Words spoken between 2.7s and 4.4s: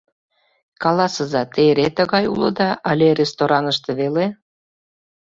але рестораныште веле?